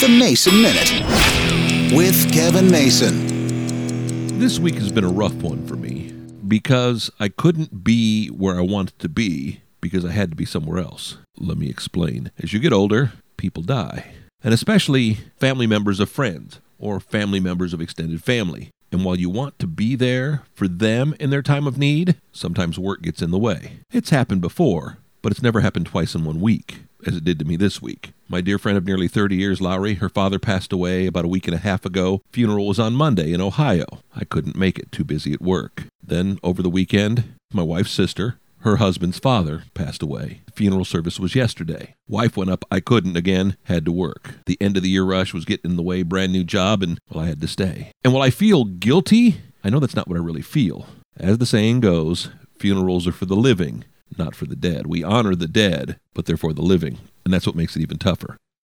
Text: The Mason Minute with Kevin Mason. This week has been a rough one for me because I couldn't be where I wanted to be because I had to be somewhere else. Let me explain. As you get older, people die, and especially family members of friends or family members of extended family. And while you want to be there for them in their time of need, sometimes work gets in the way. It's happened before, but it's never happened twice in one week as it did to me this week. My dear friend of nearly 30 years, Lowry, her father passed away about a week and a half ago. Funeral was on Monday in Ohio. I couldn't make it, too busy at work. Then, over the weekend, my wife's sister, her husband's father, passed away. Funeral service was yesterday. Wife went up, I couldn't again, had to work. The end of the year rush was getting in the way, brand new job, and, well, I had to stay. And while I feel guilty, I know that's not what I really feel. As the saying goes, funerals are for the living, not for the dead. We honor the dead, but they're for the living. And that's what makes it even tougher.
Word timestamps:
The 0.00 0.08
Mason 0.08 0.62
Minute 0.62 1.94
with 1.94 2.32
Kevin 2.32 2.70
Mason. 2.70 4.38
This 4.38 4.58
week 4.58 4.76
has 4.76 4.90
been 4.90 5.04
a 5.04 5.12
rough 5.12 5.34
one 5.34 5.66
for 5.66 5.76
me 5.76 6.10
because 6.48 7.10
I 7.20 7.28
couldn't 7.28 7.84
be 7.84 8.28
where 8.28 8.56
I 8.56 8.62
wanted 8.62 8.98
to 9.00 9.10
be 9.10 9.60
because 9.82 10.06
I 10.06 10.12
had 10.12 10.30
to 10.30 10.36
be 10.36 10.46
somewhere 10.46 10.78
else. 10.78 11.18
Let 11.36 11.58
me 11.58 11.68
explain. 11.68 12.30
As 12.42 12.54
you 12.54 12.60
get 12.60 12.72
older, 12.72 13.12
people 13.36 13.62
die, 13.62 14.12
and 14.42 14.54
especially 14.54 15.18
family 15.36 15.66
members 15.66 16.00
of 16.00 16.08
friends 16.08 16.62
or 16.78 16.98
family 16.98 17.38
members 17.38 17.74
of 17.74 17.82
extended 17.82 18.24
family. 18.24 18.70
And 18.90 19.04
while 19.04 19.16
you 19.16 19.28
want 19.28 19.58
to 19.58 19.66
be 19.66 19.96
there 19.96 20.44
for 20.54 20.66
them 20.66 21.14
in 21.20 21.28
their 21.28 21.42
time 21.42 21.66
of 21.66 21.76
need, 21.76 22.16
sometimes 22.32 22.78
work 22.78 23.02
gets 23.02 23.20
in 23.20 23.32
the 23.32 23.38
way. 23.38 23.80
It's 23.92 24.08
happened 24.08 24.40
before, 24.40 24.96
but 25.20 25.30
it's 25.30 25.42
never 25.42 25.60
happened 25.60 25.84
twice 25.84 26.14
in 26.14 26.24
one 26.24 26.40
week 26.40 26.78
as 27.06 27.16
it 27.16 27.24
did 27.24 27.38
to 27.38 27.44
me 27.44 27.56
this 27.56 27.80
week. 27.82 28.12
My 28.28 28.40
dear 28.40 28.58
friend 28.58 28.78
of 28.78 28.86
nearly 28.86 29.08
30 29.08 29.36
years, 29.36 29.60
Lowry, 29.60 29.94
her 29.94 30.08
father 30.08 30.38
passed 30.38 30.72
away 30.72 31.06
about 31.06 31.24
a 31.24 31.28
week 31.28 31.46
and 31.46 31.54
a 31.54 31.58
half 31.58 31.84
ago. 31.84 32.22
Funeral 32.32 32.66
was 32.66 32.78
on 32.78 32.94
Monday 32.94 33.32
in 33.32 33.40
Ohio. 33.40 33.86
I 34.14 34.24
couldn't 34.24 34.56
make 34.56 34.78
it, 34.78 34.92
too 34.92 35.04
busy 35.04 35.32
at 35.32 35.40
work. 35.40 35.84
Then, 36.02 36.38
over 36.42 36.62
the 36.62 36.70
weekend, 36.70 37.34
my 37.52 37.62
wife's 37.62 37.90
sister, 37.90 38.38
her 38.60 38.76
husband's 38.76 39.18
father, 39.18 39.64
passed 39.74 40.02
away. 40.02 40.42
Funeral 40.54 40.84
service 40.84 41.18
was 41.18 41.34
yesterday. 41.34 41.94
Wife 42.08 42.36
went 42.36 42.50
up, 42.50 42.64
I 42.70 42.80
couldn't 42.80 43.16
again, 43.16 43.56
had 43.64 43.84
to 43.86 43.92
work. 43.92 44.34
The 44.46 44.58
end 44.60 44.76
of 44.76 44.82
the 44.82 44.90
year 44.90 45.04
rush 45.04 45.32
was 45.32 45.44
getting 45.44 45.70
in 45.70 45.76
the 45.76 45.82
way, 45.82 46.02
brand 46.02 46.32
new 46.32 46.44
job, 46.44 46.82
and, 46.82 46.98
well, 47.10 47.24
I 47.24 47.28
had 47.28 47.40
to 47.40 47.48
stay. 47.48 47.90
And 48.04 48.12
while 48.12 48.22
I 48.22 48.30
feel 48.30 48.64
guilty, 48.64 49.40
I 49.64 49.70
know 49.70 49.80
that's 49.80 49.96
not 49.96 50.08
what 50.08 50.18
I 50.18 50.22
really 50.22 50.42
feel. 50.42 50.86
As 51.16 51.38
the 51.38 51.46
saying 51.46 51.80
goes, 51.80 52.30
funerals 52.58 53.06
are 53.06 53.12
for 53.12 53.26
the 53.26 53.36
living, 53.36 53.84
not 54.20 54.34
for 54.34 54.46
the 54.46 54.56
dead. 54.56 54.86
We 54.86 55.02
honor 55.02 55.34
the 55.34 55.48
dead, 55.48 55.98
but 56.14 56.26
they're 56.26 56.36
for 56.36 56.52
the 56.52 56.62
living. 56.62 56.98
And 57.24 57.32
that's 57.32 57.46
what 57.46 57.56
makes 57.56 57.74
it 57.74 57.82
even 57.82 57.98
tougher. 57.98 58.36